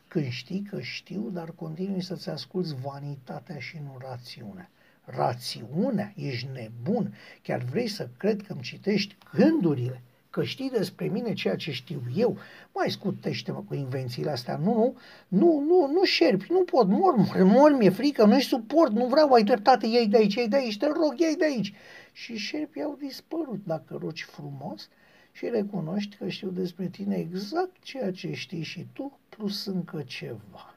când 0.08 0.30
știi 0.30 0.62
că 0.62 0.82
știu, 0.82 1.30
dar 1.30 1.52
continui 1.52 2.02
să-ți 2.02 2.30
asculți 2.30 2.76
vanitatea 2.82 3.60
și 3.60 3.78
nu 3.84 3.98
rațiunea. 4.00 4.70
Rațiunea? 5.06 6.14
Ești 6.16 6.48
nebun? 6.54 7.14
Chiar 7.42 7.62
vrei 7.62 7.88
să 7.88 8.10
cred 8.18 8.42
că 8.42 8.54
îmi 8.54 8.62
citești 8.62 9.16
gândurile? 9.34 10.02
Că 10.38 10.44
știi 10.44 10.70
despre 10.70 11.08
mine 11.08 11.34
ceea 11.34 11.56
ce 11.56 11.72
știu 11.72 12.02
eu? 12.16 12.38
Mai 12.74 12.90
scutește-mă 12.90 13.64
cu 13.68 13.74
invențiile 13.74 14.32
astea. 14.32 14.58
Nu, 14.58 14.74
nu, 14.74 14.96
nu, 15.38 15.60
nu, 15.60 15.92
nu 15.92 16.04
șerpi, 16.04 16.48
nu 16.50 16.64
pot, 16.64 16.88
mor, 16.88 17.16
mor, 17.16 17.44
mor 17.44 17.78
mi-e 17.78 17.90
frică, 17.90 18.26
nu-i 18.26 18.42
suport, 18.42 18.92
nu 18.92 19.06
vreau, 19.06 19.34
ai 19.34 19.44
dreptate, 19.44 19.86
iei 19.86 20.08
de 20.08 20.18
aici, 20.18 20.36
iei 20.36 20.48
de 20.48 20.56
aici, 20.56 20.78
te 20.78 20.86
rog, 20.86 21.14
iei 21.18 21.36
de 21.36 21.46
aici. 21.46 21.74
Și 22.12 22.38
șerpii 22.38 22.82
au 22.84 22.98
dispărut. 23.00 23.60
Dacă 23.66 23.98
rogi 24.02 24.24
frumos, 24.24 24.90
și 25.32 25.50
recunoști 25.50 26.16
că 26.16 26.28
știu 26.28 26.50
despre 26.50 26.88
tine 26.88 27.16
exact 27.16 27.76
ceea 27.84 28.12
ce 28.12 28.34
știi 28.34 28.64
și 28.64 28.88
tu, 28.94 29.20
plus 29.30 29.66
încă 29.66 30.04
ceva. 30.06 30.76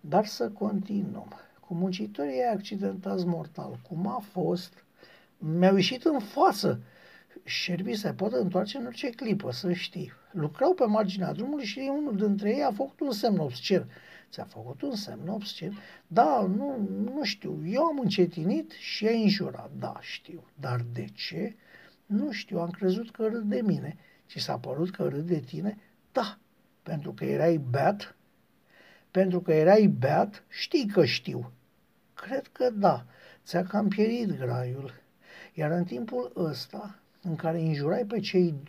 Dar 0.00 0.26
să 0.26 0.48
continuăm. 0.48 1.40
Cu 1.60 1.74
muncitorii 1.74 2.42
accidentați 2.52 3.26
mortal, 3.26 3.78
cum 3.88 4.06
a 4.06 4.22
fost, 4.32 4.84
mi-au 5.38 5.74
ieșit 5.74 6.04
în 6.04 6.18
față. 6.18 6.80
Șerbii 7.50 7.94
se 7.94 8.12
pot 8.12 8.32
întoarce 8.32 8.78
în 8.78 8.86
orice 8.86 9.10
clipă, 9.10 9.52
să 9.52 9.72
știi. 9.72 10.12
Lucrau 10.30 10.74
pe 10.74 10.84
marginea 10.84 11.32
drumului 11.32 11.64
și 11.64 11.90
unul 11.98 12.16
dintre 12.16 12.50
ei 12.50 12.62
a 12.62 12.72
făcut 12.72 13.00
un 13.00 13.12
semn 13.12 13.38
obscen. 13.38 13.90
Ți-a 14.30 14.44
făcut 14.44 14.82
un 14.82 14.94
semn 14.94 15.28
obscen? 15.28 15.78
Da, 16.06 16.46
nu, 16.56 16.88
nu 17.04 17.24
știu. 17.24 17.62
Eu 17.66 17.82
am 17.82 17.98
încetinit 17.98 18.70
și 18.70 19.06
ai 19.06 19.22
înjurat. 19.22 19.70
Da, 19.78 19.96
știu. 20.00 20.44
Dar 20.54 20.80
de 20.92 21.04
ce? 21.14 21.56
Nu 22.06 22.32
știu, 22.32 22.58
am 22.58 22.70
crezut 22.70 23.10
că 23.10 23.26
râd 23.26 23.42
de 23.42 23.60
mine. 23.60 23.96
Și 24.26 24.40
s-a 24.40 24.58
părut 24.58 24.90
că 24.90 25.08
râd 25.08 25.26
de 25.26 25.40
tine? 25.40 25.78
Da, 26.12 26.38
pentru 26.82 27.12
că 27.12 27.24
erai 27.24 27.56
beat? 27.56 28.16
Pentru 29.10 29.40
că 29.40 29.52
erai 29.52 29.86
beat? 29.86 30.44
Știi 30.48 30.86
că 30.86 31.04
știu. 31.04 31.52
Cred 32.14 32.46
că 32.46 32.70
da, 32.70 33.06
ți-a 33.44 33.62
cam 33.62 33.88
pierit 33.88 34.38
graiul. 34.38 34.94
Iar 35.54 35.70
în 35.70 35.84
timpul 35.84 36.32
ăsta, 36.36 37.00
în 37.22 37.36
care 37.36 37.60
înjurai 37.60 38.04
pe 38.04 38.20
cei 38.20 38.62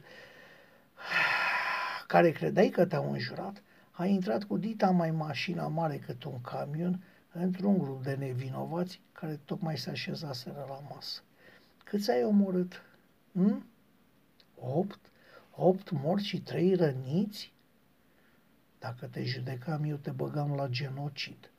care 2.08 2.31
credeai 2.31 2.70
că 2.70 2.86
te-au 2.86 3.12
înjurat, 3.12 3.63
ai 3.91 4.12
intrat 4.12 4.43
cu 4.43 4.58
dita 4.58 4.89
mai 4.89 5.12
mașina 5.12 5.67
mare 5.67 5.98
cât 5.98 6.24
un 6.24 6.41
camion 6.41 7.03
într-un 7.31 7.77
grup 7.77 8.03
de 8.03 8.15
nevinovați 8.15 9.01
care 9.12 9.39
tocmai 9.46 9.77
se 9.77 9.89
așezaseră 9.89 10.65
la 10.70 10.79
masă. 10.93 11.22
Câți 11.84 12.12
ai 12.12 12.24
omorât? 12.24 12.81
Hm? 13.31 13.65
Opt? 14.55 15.00
Opt 15.55 15.91
morți 15.91 16.25
și 16.25 16.41
trei 16.41 16.75
răniți? 16.75 17.53
Dacă 18.79 19.05
te 19.05 19.24
judecam, 19.24 19.84
eu 19.84 19.96
te 19.96 20.12
băgam 20.12 20.55
la 20.55 20.67
genocid. 20.67 21.51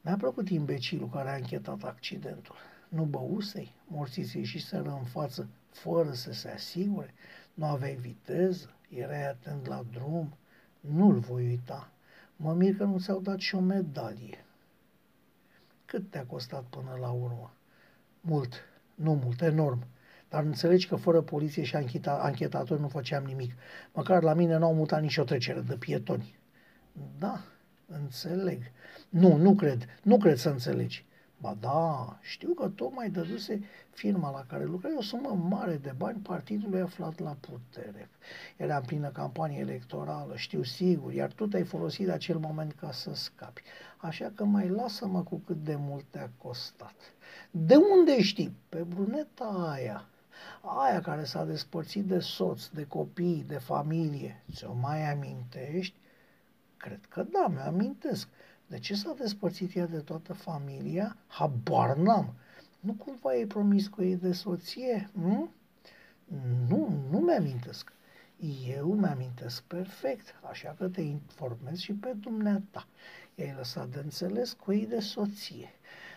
Mi-a 0.00 0.16
plăcut 0.16 0.48
imbecilul 0.48 1.08
care 1.08 1.30
a 1.30 1.36
închetat 1.36 1.82
accidentul. 1.82 2.54
Nu 2.88 3.04
băusei, 3.04 3.72
morții 3.86 4.24
se 4.24 4.38
ieșiseră 4.38 4.90
în 4.90 5.04
față 5.04 5.48
fără 5.76 6.12
să 6.12 6.32
se 6.32 6.48
asigure, 6.48 7.14
nu 7.54 7.64
aveai 7.64 7.94
viteză, 7.94 8.74
erai 8.88 9.28
atent 9.28 9.66
la 9.66 9.84
drum, 9.92 10.36
nu-l 10.80 11.18
voi 11.18 11.46
uita. 11.46 11.90
Mă 12.36 12.52
mir 12.52 12.76
că 12.76 12.84
nu 12.84 12.98
ți-au 12.98 13.20
dat 13.20 13.38
și 13.38 13.54
o 13.54 13.60
medalie. 13.60 14.44
Cât 15.84 16.10
te-a 16.10 16.24
costat 16.24 16.62
până 16.62 16.96
la 17.00 17.10
urmă? 17.10 17.54
Mult, 18.20 18.54
nu 18.94 19.14
mult, 19.14 19.40
enorm. 19.40 19.86
Dar 20.28 20.44
înțelegi 20.44 20.88
că 20.88 20.96
fără 20.96 21.20
poliție 21.20 21.62
și 21.62 21.76
ancheta, 21.76 22.12
anchetatori 22.22 22.80
nu 22.80 22.88
făceam 22.88 23.24
nimic. 23.24 23.52
Măcar 23.92 24.22
la 24.22 24.34
mine 24.34 24.56
n-au 24.56 24.74
mutat 24.74 25.00
nicio 25.00 25.24
trecere 25.24 25.60
de 25.60 25.76
pietoni. 25.76 26.38
Da, 27.18 27.44
înțeleg. 27.86 28.62
Nu, 29.08 29.36
nu 29.36 29.54
cred. 29.54 29.84
Nu 30.02 30.18
cred 30.18 30.36
să 30.36 30.48
înțelegi. 30.48 31.04
Ba 31.40 31.56
da, 31.60 32.18
știu 32.20 32.54
că 32.54 32.68
tocmai 32.68 33.10
dăduse 33.10 33.60
firma 33.90 34.30
la 34.30 34.44
care 34.48 34.64
lucrai 34.64 34.94
o 34.96 35.02
sumă 35.02 35.28
mare 35.28 35.76
de 35.76 35.94
bani 35.96 36.18
partidului 36.18 36.80
aflat 36.80 37.18
la 37.18 37.36
putere. 37.40 38.08
Era 38.56 38.76
în 38.76 38.82
plină 38.82 39.08
campanie 39.08 39.58
electorală, 39.58 40.36
știu 40.36 40.62
sigur, 40.62 41.12
iar 41.12 41.32
tu 41.32 41.46
te-ai 41.46 41.64
folosit 41.64 42.06
de 42.06 42.12
acel 42.12 42.38
moment 42.38 42.72
ca 42.72 42.92
să 42.92 43.14
scapi. 43.14 43.62
Așa 43.96 44.32
că 44.34 44.44
mai 44.44 44.68
lasă-mă 44.68 45.22
cu 45.22 45.36
cât 45.46 45.64
de 45.64 45.76
mult 45.78 46.04
te-a 46.10 46.30
costat. 46.38 46.94
De 47.50 47.74
unde 47.76 48.22
știi? 48.22 48.56
Pe 48.68 48.82
bruneta 48.82 49.44
aia 49.44 50.08
aia 50.60 51.00
care 51.00 51.24
s-a 51.24 51.44
despărțit 51.44 52.04
de 52.04 52.18
soț, 52.18 52.66
de 52.66 52.86
copii, 52.86 53.44
de 53.46 53.58
familie, 53.58 54.42
ți-o 54.52 54.72
mai 54.72 55.10
amintești? 55.10 55.94
Cred 56.76 57.00
că 57.08 57.22
da, 57.22 57.46
mi-amintesc. 57.48 58.28
De 58.66 58.78
ce 58.78 58.94
s-a 58.94 59.14
despărțit 59.18 59.76
ea 59.76 59.86
de 59.86 59.98
toată 59.98 60.32
familia? 60.32 61.16
Habar 61.26 61.96
n-am. 61.96 62.34
Nu 62.80 62.92
cumva 62.92 63.30
ai 63.30 63.44
promis 63.44 63.88
cu 63.88 64.02
ei 64.02 64.16
de 64.16 64.32
soție? 64.32 65.10
Nu? 65.12 65.50
Nu, 66.68 67.06
nu 67.10 67.18
mi-amintesc. 67.18 67.92
Eu 68.68 68.92
mi-amintesc 68.92 69.62
perfect, 69.62 70.34
așa 70.50 70.74
că 70.78 70.88
te 70.88 71.00
informez 71.00 71.78
și 71.78 71.92
pe 71.92 72.12
dumneata. 72.20 72.86
I-ai 73.34 73.54
lăsat 73.56 73.88
de 73.88 73.98
înțeles 73.98 74.52
cu 74.52 74.72
ei 74.72 74.86
de 74.86 75.00
soție. 75.00 75.68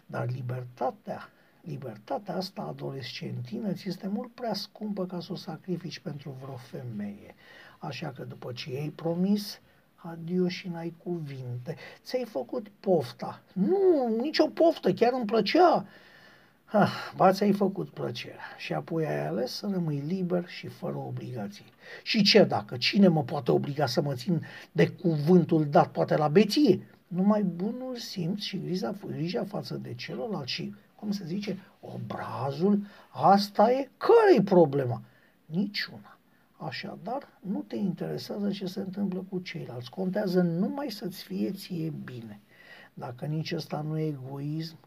Dar 0.06 0.30
libertatea 0.30 1.30
Libertatea 1.62 2.36
asta 2.36 2.62
adolescentină 2.62 3.74
ți 3.74 3.88
este 3.88 4.08
mult 4.08 4.32
prea 4.34 4.54
scumpă 4.54 5.06
ca 5.06 5.20
să 5.20 5.32
o 5.32 5.36
sacrifici 5.36 6.00
pentru 6.00 6.38
vreo 6.42 6.56
femeie. 6.56 7.36
Așa 7.80 8.12
că 8.12 8.24
după 8.24 8.52
ce 8.52 8.70
ai 8.70 8.90
promis, 8.90 9.62
adio 10.02 10.48
și 10.48 10.68
n-ai 10.68 10.94
cuvinte. 11.04 11.76
Ți-ai 12.04 12.26
făcut 12.26 12.68
pofta. 12.80 13.42
Nu, 13.54 14.16
nicio 14.22 14.48
poftă, 14.48 14.94
chiar 14.94 15.14
îmi 15.14 15.26
plăcea. 15.26 15.86
Ah, 16.72 16.92
ba 17.16 17.32
ți-ai 17.32 17.52
făcut 17.52 17.90
plăcerea 17.90 18.56
și 18.58 18.74
apoi 18.74 19.06
ai 19.06 19.28
ales 19.28 19.52
să 19.52 19.68
rămâi 19.72 20.04
liber 20.08 20.48
și 20.48 20.68
fără 20.68 20.98
obligații. 20.98 21.66
Și 22.04 22.24
ce 22.24 22.44
dacă? 22.44 22.78
Cine 22.78 23.08
mă 23.08 23.24
poate 23.24 23.52
obliga 23.52 23.86
să 23.86 24.02
mă 24.02 24.14
țin 24.14 24.46
de 24.72 24.88
cuvântul 24.88 25.66
dat, 25.66 25.88
poate 25.88 26.16
la 26.16 26.28
beție? 26.28 26.88
Numai 27.08 27.42
bunul 27.44 27.96
simț 27.96 28.42
și 28.42 28.60
grija, 28.60 28.96
grija 29.06 29.44
față 29.44 29.74
de 29.76 29.94
celălalt 29.94 30.48
și, 30.48 30.74
cum 30.96 31.12
se 31.12 31.24
zice, 31.26 31.60
obrazul, 31.80 32.82
asta 33.10 33.72
e? 33.72 33.90
Care-i 33.98 34.42
problema? 34.44 35.02
Niciuna. 35.46 36.19
Așadar, 36.62 37.28
nu 37.40 37.60
te 37.60 37.76
interesează 37.76 38.50
ce 38.50 38.66
se 38.66 38.80
întâmplă 38.80 39.26
cu 39.30 39.40
ceilalți. 39.40 39.90
Contează 39.90 40.42
numai 40.42 40.90
să-ți 40.90 41.24
fie 41.24 41.52
ție 41.52 41.94
bine. 42.04 42.40
Dacă 42.94 43.26
nici 43.26 43.52
ăsta 43.52 43.82
nu 43.82 44.00
e 44.00 44.08
egoism, 44.08 44.78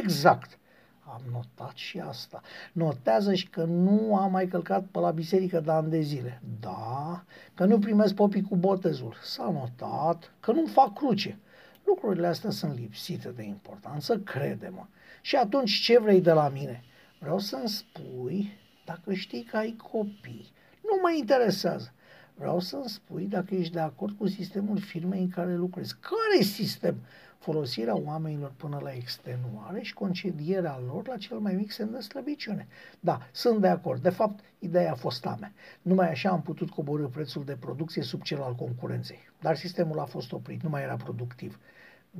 exact, 0.00 0.58
am 1.04 1.22
notat 1.32 1.74
și 1.74 1.98
asta. 1.98 2.40
Notează 2.72 3.34
și 3.34 3.48
că 3.48 3.64
nu 3.64 4.16
am 4.16 4.30
mai 4.30 4.46
călcat 4.46 4.84
pe 4.84 4.98
la 4.98 5.10
biserică 5.10 5.60
de 5.60 5.70
ani 5.70 5.90
de 5.90 6.00
zile. 6.00 6.42
Da, 6.60 7.24
că 7.54 7.64
nu 7.64 7.78
primesc 7.78 8.14
popii 8.14 8.42
cu 8.42 8.56
botezul. 8.56 9.16
S-a 9.22 9.50
notat 9.50 10.32
că 10.40 10.52
nu 10.52 10.66
fac 10.66 10.92
cruce. 10.92 11.38
Lucrurile 11.84 12.26
astea 12.26 12.50
sunt 12.50 12.78
lipsite 12.78 13.28
de 13.28 13.42
importanță, 13.42 14.18
crede-mă. 14.18 14.86
Și 15.20 15.36
atunci 15.36 15.80
ce 15.80 15.98
vrei 15.98 16.20
de 16.20 16.32
la 16.32 16.48
mine? 16.48 16.84
Vreau 17.18 17.38
să-mi 17.38 17.68
spui 17.68 18.50
dacă 18.84 19.12
știi 19.12 19.42
că 19.42 19.56
ai 19.56 19.76
copii. 19.90 20.52
Nu 20.82 20.98
mă 21.02 21.10
interesează. 21.16 21.92
Vreau 22.34 22.60
să-mi 22.60 22.88
spui 22.88 23.26
dacă 23.26 23.54
ești 23.54 23.72
de 23.72 23.80
acord 23.80 24.16
cu 24.16 24.26
sistemul 24.26 24.78
firmei 24.78 25.20
în 25.20 25.28
care 25.28 25.54
lucrezi. 25.54 25.94
Care 26.00 26.42
sistem? 26.42 26.96
folosirea 27.42 27.96
oamenilor 27.96 28.52
până 28.56 28.78
la 28.82 28.92
extenuare 28.92 29.82
și 29.82 29.94
concedierea 29.94 30.80
lor 30.86 31.08
la 31.08 31.16
cel 31.16 31.38
mai 31.38 31.54
mic 31.54 31.70
semn 31.70 31.92
de 31.92 32.00
slăbiciune. 32.00 32.66
Da, 33.00 33.28
sunt 33.32 33.60
de 33.60 33.68
acord. 33.68 34.02
De 34.02 34.10
fapt, 34.10 34.44
ideea 34.58 34.92
a 34.92 34.94
fost 34.94 35.26
a 35.26 35.36
mea. 35.40 35.52
Numai 35.82 36.10
așa 36.10 36.30
am 36.30 36.42
putut 36.42 36.70
coborâ 36.70 37.06
prețul 37.06 37.44
de 37.44 37.56
producție 37.56 38.02
sub 38.02 38.22
cel 38.22 38.42
al 38.42 38.54
concurenței. 38.54 39.18
Dar 39.40 39.56
sistemul 39.56 39.98
a 39.98 40.04
fost 40.04 40.32
oprit, 40.32 40.62
nu 40.62 40.68
mai 40.68 40.82
era 40.82 40.96
productiv. 40.96 41.58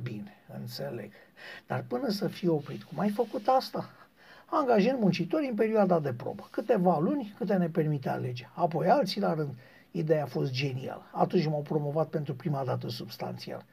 Bine, 0.01 0.33
înțeleg. 0.59 1.11
Dar 1.67 1.85
până 1.87 2.09
să 2.09 2.27
fie 2.27 2.49
oprit, 2.49 2.83
cum 2.83 2.99
ai 2.99 3.09
făcut 3.09 3.47
asta? 3.47 3.89
Angajăm 4.45 4.97
muncitori 4.99 5.47
în 5.47 5.55
perioada 5.55 5.99
de 5.99 6.13
probă. 6.13 6.47
Câteva 6.51 6.99
luni, 6.99 7.33
câte 7.37 7.55
ne 7.55 7.69
permite 7.69 8.09
legea. 8.09 8.51
Apoi 8.55 8.87
alții 8.89 9.21
la 9.21 9.33
rând. 9.33 9.53
Ideea 9.91 10.23
a 10.23 10.25
fost 10.27 10.51
genială. 10.51 11.09
Atunci 11.11 11.45
m-au 11.45 11.61
promovat 11.61 12.07
pentru 12.07 12.35
prima 12.35 12.63
dată 12.63 12.89
substanțial. 12.89 13.65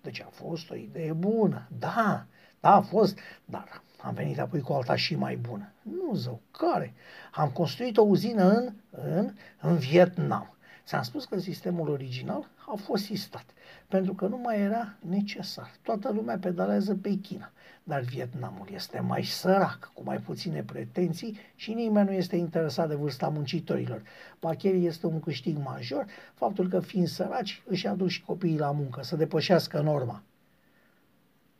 Deci 0.00 0.20
a 0.20 0.28
fost 0.30 0.70
o 0.70 0.74
idee 0.74 1.12
bună. 1.12 1.68
Da, 1.78 2.26
da, 2.60 2.74
a 2.74 2.80
fost, 2.80 3.18
dar 3.44 3.82
am 4.02 4.14
venit 4.14 4.38
apoi 4.38 4.60
cu 4.60 4.72
alta 4.72 4.96
și 4.96 5.16
mai 5.16 5.36
bună. 5.36 5.72
Nu, 5.82 6.14
zău, 6.14 6.40
care? 6.50 6.94
Am 7.32 7.50
construit 7.50 7.96
o 7.96 8.02
uzină 8.02 8.50
în, 8.50 8.72
în, 8.90 9.32
în 9.60 9.76
Vietnam. 9.76 10.57
Ți-am 10.88 11.02
spus 11.02 11.24
că 11.24 11.38
sistemul 11.38 11.88
original 11.88 12.48
a 12.66 12.74
fost 12.74 13.04
sistat, 13.04 13.44
pentru 13.88 14.14
că 14.14 14.26
nu 14.26 14.36
mai 14.36 14.60
era 14.60 14.94
necesar. 15.08 15.70
Toată 15.82 16.12
lumea 16.12 16.38
pedalează 16.38 16.94
pe 16.94 17.14
China, 17.14 17.50
dar 17.82 18.00
Vietnamul 18.00 18.68
este 18.72 19.00
mai 19.00 19.24
sărac, 19.24 19.90
cu 19.94 20.02
mai 20.04 20.18
puține 20.18 20.62
pretenții 20.62 21.38
și 21.54 21.72
nimeni 21.72 22.08
nu 22.08 22.14
este 22.14 22.36
interesat 22.36 22.88
de 22.88 22.94
vârsta 22.94 23.28
muncitorilor. 23.28 24.02
Pacherii 24.38 24.86
este 24.86 25.06
un 25.06 25.20
câștig 25.20 25.56
major, 25.64 26.06
faptul 26.34 26.68
că 26.68 26.80
fiind 26.80 27.08
săraci 27.08 27.62
își 27.66 27.86
aduc 27.86 28.08
și 28.08 28.22
copiii 28.22 28.58
la 28.58 28.70
muncă, 28.70 29.02
să 29.02 29.16
depășească 29.16 29.80
norma. 29.80 30.22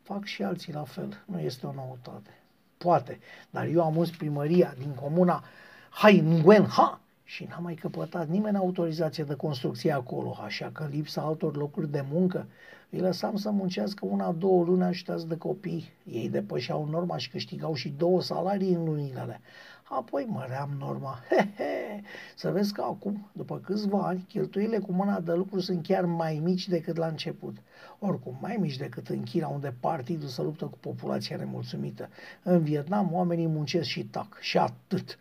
Fac 0.03 0.25
și 0.25 0.43
alții 0.43 0.73
la 0.73 0.85
fel, 0.85 1.23
nu 1.27 1.39
este 1.39 1.67
o 1.67 1.73
noutate. 1.73 2.31
Poate, 2.77 3.19
dar 3.51 3.67
eu 3.67 3.83
am 3.83 3.97
uns 3.97 4.11
primăria 4.11 4.75
din 4.79 4.95
comuna 4.95 5.45
Hai 5.91 6.21
Nguyen 6.21 6.65
Ha, 6.65 7.01
și 7.31 7.47
n-a 7.49 7.59
mai 7.59 7.75
căpătat 7.75 8.29
nimeni 8.29 8.57
autorizație 8.57 9.25
de 9.25 9.35
construcție 9.35 9.93
acolo, 9.93 10.37
așa 10.45 10.71
că 10.73 10.89
lipsa 10.91 11.23
altor 11.23 11.57
locuri 11.57 11.91
de 11.91 12.05
muncă 12.11 12.47
îi 12.91 12.99
lăsam 12.99 13.37
să 13.37 13.51
muncească 13.51 14.07
una, 14.07 14.33
două 14.33 14.65
luni 14.65 14.83
ajutați 14.83 15.29
de 15.29 15.37
copii. 15.37 15.93
Ei 16.05 16.29
depășeau 16.29 16.89
norma 16.91 17.17
și 17.17 17.31
câștigau 17.31 17.75
și 17.75 17.89
două 17.89 18.23
salarii 18.23 18.73
în 18.73 18.85
lunile 18.85 19.21
alea. 19.21 19.41
Apoi 19.83 20.27
măream 20.29 20.77
norma. 20.79 21.19
He, 21.29 21.49
he. 21.57 22.03
Să 22.37 22.51
vezi 22.51 22.73
că 22.73 22.83
acum, 22.83 23.31
după 23.33 23.59
câțiva 23.59 24.07
ani, 24.07 24.25
cheltuielile 24.29 24.79
cu 24.79 24.93
mâna 24.93 25.21
de 25.21 25.33
lucru 25.33 25.61
sunt 25.61 25.83
chiar 25.87 26.05
mai 26.05 26.41
mici 26.45 26.69
decât 26.69 26.97
la 26.97 27.07
început. 27.07 27.57
Oricum, 27.99 28.39
mai 28.41 28.57
mici 28.61 28.77
decât 28.77 29.09
în 29.09 29.23
China, 29.23 29.49
unde 29.49 29.75
partidul 29.81 30.29
se 30.29 30.43
luptă 30.43 30.65
cu 30.65 30.79
populația 30.81 31.37
nemulțumită. 31.37 32.09
În 32.43 32.63
Vietnam, 32.63 33.13
oamenii 33.13 33.47
muncesc 33.47 33.89
și 33.89 34.05
tac. 34.05 34.39
Și 34.41 34.59
atât. 34.59 35.19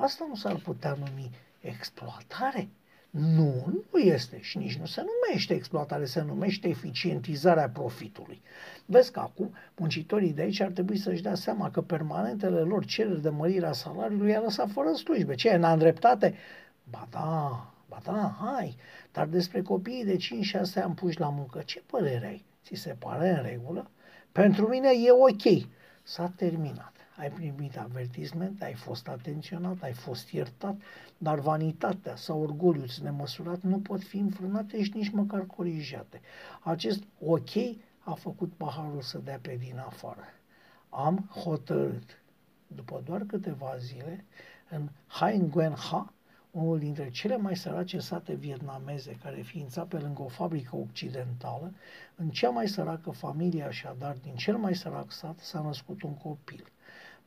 Asta 0.00 0.26
nu 0.28 0.34
s-ar 0.34 0.54
putea 0.54 0.96
numi 0.98 1.30
exploatare. 1.60 2.68
Nu, 3.10 3.82
nu 3.92 3.98
este 3.98 4.40
și 4.40 4.58
nici 4.58 4.76
nu 4.76 4.86
se 4.86 5.02
numește 5.06 5.54
exploatare, 5.54 6.04
se 6.04 6.22
numește 6.22 6.68
eficientizarea 6.68 7.68
profitului. 7.68 8.42
Vezi 8.86 9.12
că 9.12 9.20
acum 9.20 9.54
muncitorii 9.76 10.32
de 10.32 10.42
aici 10.42 10.60
ar 10.60 10.70
trebui 10.70 10.96
să-și 10.96 11.22
dea 11.22 11.34
seama 11.34 11.70
că 11.70 11.80
permanentele 11.80 12.60
lor 12.60 12.84
cereri 12.84 13.22
de 13.22 13.28
mărire 13.28 13.66
a 13.66 13.72
salariului 13.72 14.30
i-a 14.30 14.40
lăsat 14.40 14.70
fără 14.70 14.92
slujbe. 14.92 15.34
Ce, 15.34 15.56
n-a 15.56 15.72
îndreptate? 15.72 16.34
Ba 16.90 17.06
da, 17.10 17.72
ba 17.88 18.00
da, 18.04 18.36
hai, 18.40 18.76
dar 19.12 19.26
despre 19.26 19.62
copiii 19.62 20.04
de 20.04 20.16
5-6 20.80 20.82
ani 20.82 20.94
puși 20.94 21.20
la 21.20 21.28
muncă, 21.28 21.62
ce 21.64 21.82
părere 21.86 22.26
ai? 22.26 22.44
Ți 22.64 22.74
se 22.74 22.96
pare 22.98 23.30
în 23.30 23.42
regulă? 23.42 23.90
Pentru 24.32 24.68
mine 24.68 24.88
e 24.88 25.10
ok. 25.10 25.66
S-a 26.02 26.32
terminat 26.36 26.97
ai 27.18 27.30
primit 27.30 27.76
avertisment, 27.76 28.62
ai 28.62 28.74
fost 28.74 29.08
atenționat, 29.08 29.82
ai 29.82 29.92
fost 29.92 30.28
iertat, 30.30 30.76
dar 31.18 31.38
vanitatea 31.38 32.16
sau 32.16 32.40
orgoliul 32.40 32.88
nemăsurat 33.02 33.60
nu 33.60 33.80
pot 33.80 34.02
fi 34.02 34.16
înfrânate 34.16 34.82
și 34.82 34.92
nici 34.94 35.10
măcar 35.10 35.46
corijate. 35.46 36.20
Acest 36.62 37.02
ok 37.20 37.50
a 37.98 38.12
făcut 38.12 38.52
paharul 38.56 39.00
să 39.00 39.18
dea 39.18 39.38
pe 39.42 39.56
din 39.60 39.78
afară. 39.78 40.24
Am 40.88 41.30
hotărât, 41.34 42.22
după 42.66 43.02
doar 43.04 43.22
câteva 43.22 43.76
zile, 43.78 44.24
în 44.70 44.88
Hai 45.06 45.38
Nguyen 45.38 45.74
Ha, 45.74 46.12
unul 46.50 46.78
dintre 46.78 47.10
cele 47.10 47.36
mai 47.36 47.56
sărace 47.56 47.98
sate 47.98 48.34
vietnameze 48.34 49.18
care 49.22 49.40
ființa 49.40 49.82
pe 49.82 49.98
lângă 49.98 50.22
o 50.22 50.28
fabrică 50.28 50.76
occidentală, 50.76 51.72
în 52.14 52.28
cea 52.28 52.50
mai 52.50 52.68
săracă 52.68 53.10
familie 53.10 53.62
așadar 53.62 54.16
din 54.22 54.34
cel 54.34 54.56
mai 54.56 54.74
sărac 54.74 55.12
sat 55.12 55.38
s-a 55.38 55.60
născut 55.60 56.02
un 56.02 56.14
copil. 56.14 56.72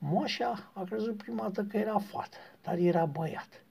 Moșa 0.03 0.71
a 0.73 0.83
crezut 0.83 1.17
prima 1.17 1.41
dată 1.41 1.63
că 1.63 1.77
era 1.77 1.97
fată, 1.97 2.37
dar 2.61 2.77
era 2.77 3.05
băiat. 3.05 3.65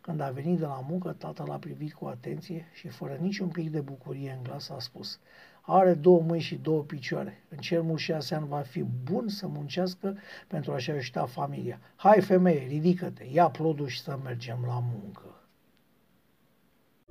Când 0.00 0.20
a 0.20 0.30
venit 0.30 0.58
de 0.58 0.64
la 0.64 0.84
muncă, 0.88 1.12
tatăl 1.18 1.46
l-a 1.48 1.56
privit 1.56 1.92
cu 1.92 2.06
atenție 2.06 2.66
și 2.72 2.88
fără 2.88 3.16
niciun 3.20 3.48
pic 3.48 3.70
de 3.70 3.80
bucurie 3.80 4.34
în 4.36 4.42
glas 4.42 4.68
a 4.68 4.78
spus 4.78 5.18
Are 5.60 5.94
două 5.94 6.20
mâini 6.20 6.42
și 6.42 6.56
două 6.56 6.82
picioare. 6.82 7.44
În 7.48 7.58
cel 7.58 7.96
șase 7.96 8.34
ani 8.34 8.48
va 8.48 8.60
fi 8.60 8.82
bun 8.82 9.28
să 9.28 9.46
muncească 9.46 10.16
pentru 10.46 10.72
a-și 10.72 10.90
ajuta 10.90 11.26
familia. 11.26 11.80
Hai 11.96 12.20
femeie, 12.20 12.66
ridică-te, 12.66 13.24
ia 13.32 13.50
plodul 13.50 13.86
și 13.86 14.00
să 14.00 14.18
mergem 14.24 14.64
la 14.66 14.82
muncă. 14.92 15.24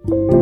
thank 0.07 0.31
you 0.31 0.38